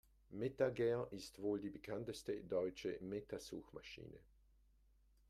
MetaGer 0.33 1.07
ist 1.11 1.37
die 1.37 1.43
wohl 1.43 1.59
bekannteste 1.69 2.43
deutsche 2.45 2.97
Meta-Suchmaschine. 3.01 4.17